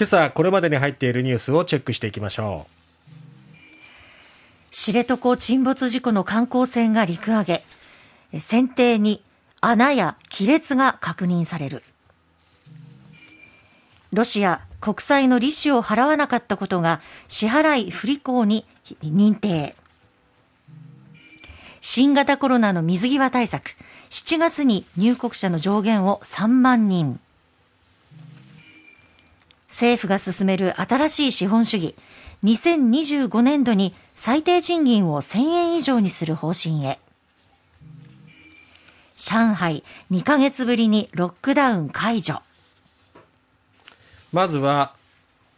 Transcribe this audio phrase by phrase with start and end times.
[0.00, 3.74] 今朝これまでに入っているニュースをチェックしていきましょう。
[4.70, 7.62] 知床沈没事故の観光船が陸揚げ。
[8.32, 9.22] 船底に
[9.60, 11.82] 穴や亀裂が確認される。
[14.14, 18.64] ロシア国債の利子を払わなかったことが支払い不履行に
[19.04, 19.76] 認定。
[21.82, 23.72] 新型コロナの水際対策。
[24.08, 27.20] 7月に入国者の上限を3万人。
[29.70, 31.94] 政府が進める新しい資本主義、
[32.44, 36.98] 2025年度に最低賃金を1000円以上にする方針へ。
[39.16, 42.42] 上海、2ヶ月ぶりにロックダウン解除。
[44.32, 44.94] まずは、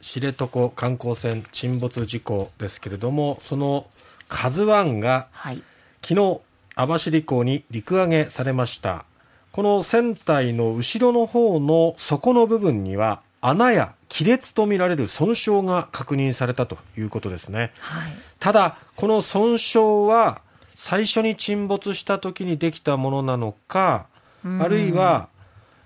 [0.00, 3.86] 知床観光船沈没事故ですけれども、その
[4.28, 5.62] カズワンが、はい、
[6.02, 6.40] 昨日、
[6.74, 9.04] 網走港に陸揚げされました。
[9.52, 20.42] この船体の後ろの方の底の部分には穴や亀裂とみられる損傷が確認されたということですね、はい、ただこの損傷は
[20.74, 24.06] 最初に沈没した時にできたものなのか、
[24.42, 25.28] あるいは、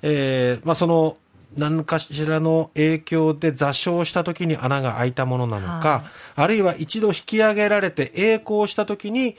[0.03, 1.17] えーまあ、その
[1.57, 6.03] 何かしらの影響で座礁した時に穴が開いたものなのか、はい、
[6.37, 9.37] あるいは一度引き上げられて栄光した時に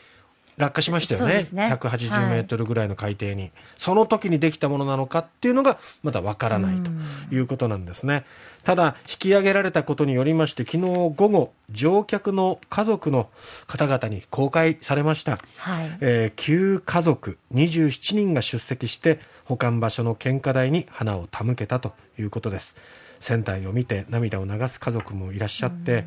[0.58, 1.48] 落下しましたよね。
[1.52, 6.92] ね180メートルぐらいの海底に、はい、その時にできたものなのかっていうのがまだわからないと
[7.34, 8.26] いうことなんですね。
[8.64, 13.30] ただ、引き上げられたことによりまして、昨日午後、乗客の家族の
[13.68, 15.40] 方々に公開されました。
[15.58, 22.76] はい、えー、旧家族27人が出席して、保管場所の献花台に花を手向けたということです。
[23.20, 26.06] 船体を見て涙を流す家族もいらっしゃって、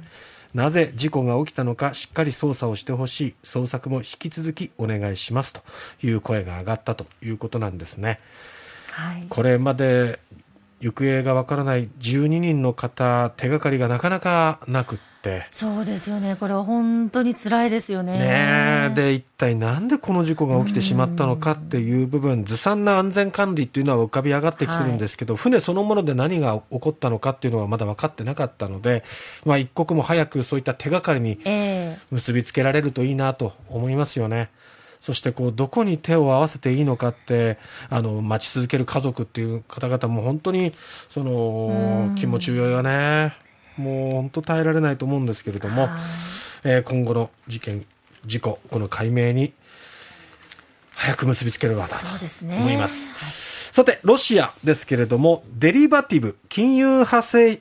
[0.54, 5.62] なぜ事故が起きたのかしっかり捜査をしてほしい捜索も引き続きお願いしますと
[6.02, 8.20] いう声が上がったということなんですね。
[8.92, 10.18] はい、これまで
[10.80, 15.46] 行方がわからない12人の方手がかりがなかなかなくって。
[15.50, 16.36] そうですよね。
[16.36, 18.12] これは本当に辛いですよね。
[18.12, 29.02] ねで一体なんでこの事故が起きてしまったのかっていう部分ずさんな安全管理っていうのは浮かび上がってきてるんですけど、はい、船そのもので何が起こったのかっていうのはまだ分かってなかったので、
[29.44, 31.40] まあ、一刻も早くそういった手がかりに
[32.10, 34.50] 結びつけられるといいなと思いますよね。
[34.52, 40.72] えーそしてこうどこに手を合わせていいのかってあの待ち続ける家族っていう方々も本当に
[41.10, 43.34] その気持ちよね。
[43.76, 45.88] もう本当耐えられないと思うんですけれども、
[46.64, 47.86] えー、今後の事件、
[48.26, 49.52] 事故、この解明に
[50.94, 51.94] 早く結びつければなと
[52.42, 53.06] 思います。
[53.06, 53.32] すねはい、
[53.72, 57.60] さて、ロシアですけれども、デリバティブ、金融派生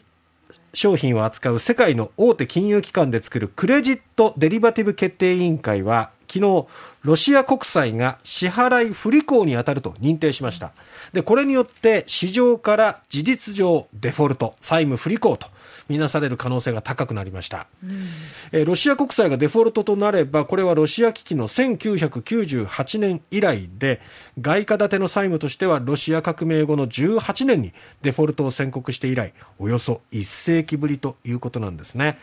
[0.73, 6.65] 商品を扱う世界の大手金融機関で作るクレジットデリバティブ決定委員会は、昨日、
[7.03, 10.71] ロシア国債が支払い不履行に当たると認定しました。
[11.13, 15.47] で、これによって市場から事実上デフォルト、債務不履行と
[15.89, 18.07] 見なされる可能性が高くなりました、うん、
[18.51, 24.01] えロシア国債がデフォルトとなればこれはロシア危機の1998年以来で
[24.39, 32.19] 外貨建ての債務としてはロシア革命後の18年にデフォルトを宣告して以来およそ1世紀ぶりということなんですね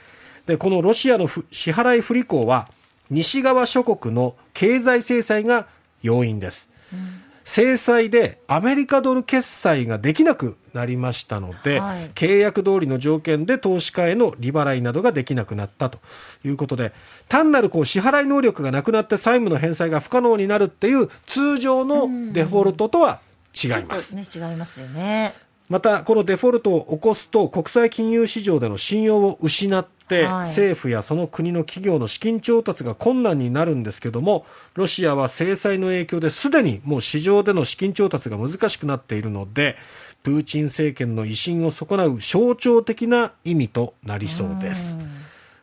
[0.47, 2.69] でこのロシアの支払い不履行は
[3.10, 5.66] 西側諸国の経済制裁が
[6.03, 15.98] 要因です、うん制裁でアメリカドル決済ができなくなりましたので、はい、契約通りの条件で投資家への利払いなどができなくなったと
[16.44, 16.92] いうことで、
[17.28, 23.21] 単なるこう支払い能力がなくなって債務の返済が不可能になるっていう通常のデフォルトとは
[23.62, 24.16] 違います。
[24.16, 25.34] ね、違いますよね。
[25.69, 34.44] また、このデフォルトを起こすと国際金融市場での信用を失って、政府やその国の企業の資金調達が困難になるんですけども、
[34.75, 39.76] ロシアは制裁の影響ですでにもう市場での資金調達が難しくなっているので、
[40.22, 44.98] プーチン政権の威信を損なう象徴的な意味となりそうです。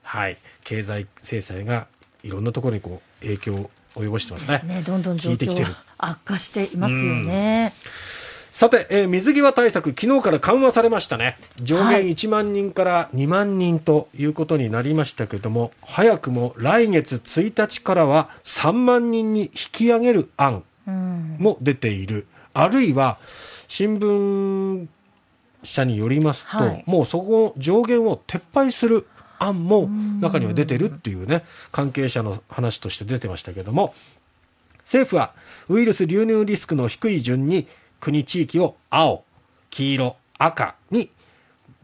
[0.04, 0.38] はい。
[0.64, 1.88] 経済制裁が
[2.24, 4.60] いろんなところにこう影響を及ぼしてますね。
[4.60, 7.74] すねどんどん状況が悪化していますよね。
[8.62, 11.36] さて、えー、水際対策、昨日から緩和されましたね。
[11.64, 22.28] 上限1万人から2万人ということになりましたけれども、はい、早くも来月1日からは3万人に引き上げる案も出ている。
[22.54, 23.18] あるいは、
[23.68, 24.86] 新聞
[25.64, 29.08] 社によりますと、はい、もうそこ上限を撤廃する
[29.40, 29.90] 案も
[30.20, 33.96] 中には出てるっていうね、関係者の話として出てましたけども、
[34.84, 35.32] 政府は
[35.68, 37.68] ウイルス流入リスクの低い順に
[38.02, 39.24] 国地域を青、
[39.70, 41.12] 黄色、赤に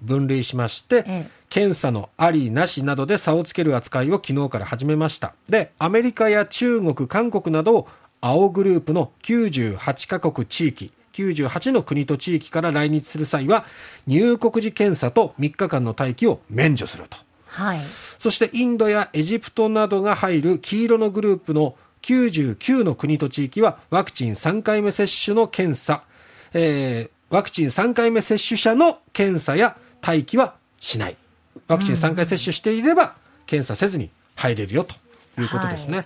[0.01, 5.33] 分類しまして、ええ、検査のありなしなどで差をつける扱いを昨日から始めました。
[5.47, 7.87] で、アメリカや中国、韓国などを
[8.19, 13.65] 青グループの98カ国地域、98の国と地域から来日する際は、
[14.07, 17.17] 入国時検査と3日間の待機を免除すると。
[17.45, 17.79] はい。
[18.19, 21.75] そしてインドやエジプトなどが入る黄色のグループの
[22.13, 26.03] 99の国と地域はワクチン3回目接種の検査、
[26.53, 31.17] えーワクチン3回目接種者の検査や待機はしない。
[31.67, 33.15] ワクチン3回接種していれば
[33.45, 34.95] 検査せずに入れるよと
[35.41, 35.97] いうことですね。
[35.97, 36.05] は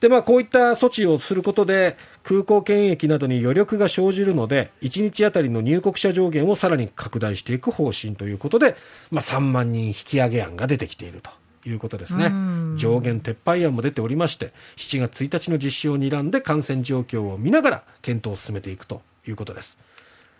[0.00, 8.76] で、まあ、こういった措置をすることで、空港検疫などに余力が生じるので、1日あたりの入国者上限をさらに拡大していく方針ということで、
[9.10, 11.30] まあ、3万人引き上げ案が出てきていると
[11.66, 12.32] いうことですね。
[12.76, 19.78] 上限撤廃案も出ておりまして、7月1日の実施を睨んで感染状況を見ながら検討を進めていくということです。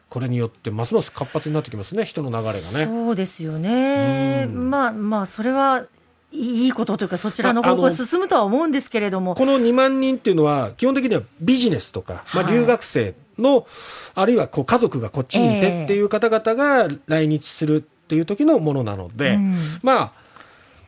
[0.08, 2.86] これによって、ますます活発になってきますね、人の流れがね。
[2.86, 4.46] そうですよね。
[4.46, 5.84] まあまあ、それは
[6.32, 9.34] いいことというか、そちらの方向へ進むとは思うんですけれども。
[9.34, 13.66] この2万人っていうのは、基本的にはビジネスとか、まあ、はい留学生の、
[14.14, 20.12] あるいはこう家族がこっちにいてっていう方々が来日するっていう時のものなので、うんまあ、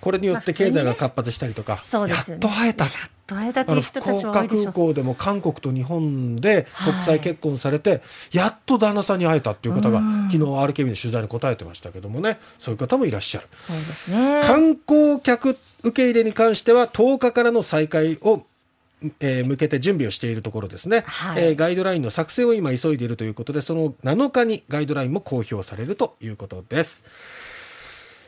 [0.03, 2.45] これによって経済が活発したりとか、そうですよね。
[2.45, 4.45] やっと会えたあのいう人福岡。
[4.49, 8.03] 空港でも韓国と日本ではい国際結婚されて、
[8.33, 13.47] やっと旦那さんに会えたっていう方が、うん昨日 RKB の取材に答えてましたけどもね、そういう方もいらっしゃる。
[13.57, 14.43] そうですね。
[14.43, 15.51] 観光客
[15.85, 18.45] 受け入れに関しては10日からの再開を、
[19.21, 27.05] えー向けて準備をしているところですね、はいえーガイドラインの作成を今急いでいるということでその7日にガイドラインも公表されるということです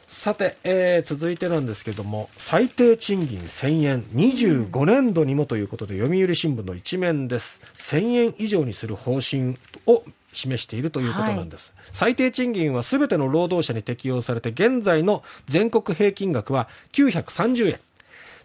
[0.07, 7.61] さて、えー続いてなんですけども最低賃金1000円25年度にもということで、読売新聞の一面です。
[7.75, 9.57] 1000円以上にする方針
[9.87, 10.03] を
[10.33, 17.79] 示しているということなんです、最低賃金はすべての労働者に適用されて現在の全国平均額は930円。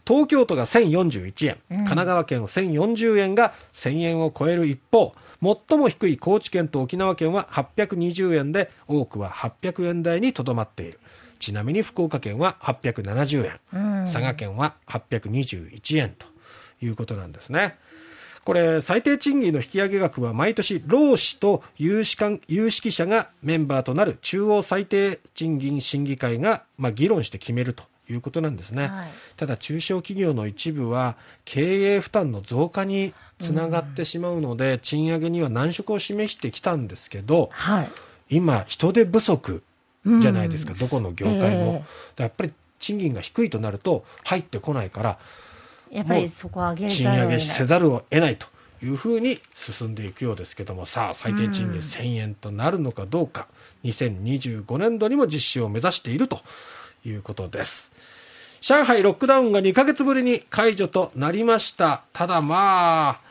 [0.07, 11.00] 東京都が1041円、神奈川県1040円が1000円を超える一方、最も低い高知県と沖縄県は820円で、多くは800円台にとどまっている。
[11.39, 16.25] ちなみに福岡県は870円、うん佐賀県は821円と
[16.81, 17.77] いうことなんですね。
[18.44, 28.88] これ、最低賃金の引き上げ額は毎年、労使と有識官有識者がメンバーとなる中央最低賃金審議会が、まあ、議論して決めるということなんですね。
[28.88, 31.15] はいただ中小企業の一部は
[31.45, 37.89] 経営負担の増加につながってしまうので、賃上げには難色を示してきたんですけどはい。
[38.30, 39.63] 今人手不足
[40.06, 40.80] じゃないですか、うん。
[40.80, 41.86] どこの業界も、
[42.18, 45.19] えやっぱり賃金が低いとなると入ってこないから
[45.92, 47.40] やっぱりそこは上げ賃上げ。
[47.40, 48.48] せざるを得ないと
[48.84, 53.48] いうふうに進んでいくようですけどもさあ最低賃金1000円となるのかどうか、
[53.84, 56.42] 2025年度にも実施を目指していると
[57.06, 57.92] いうことです。
[58.62, 62.04] 上海ロックダウンが2ヶ月ぶりに解除となりました。
[62.12, 63.29] ただまあ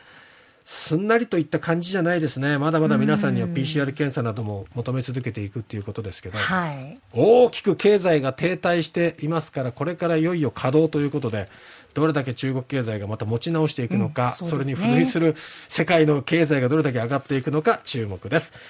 [0.71, 6.99] すんなりといった感じじゃないですねまだまだ皆さんには PCR 検査なども求め続けていくっていうことですけど、はい。
[7.11, 11.49] 大きく経済が停滞していますから、これからいよいよ稼働ということで、
[11.95, 15.35] どれだけ中国経済がまた持ち直していくのか、うんそれにそうですね付随する
[15.67, 18.53] 世界の経済がどれだけ上がっていくのか注目です。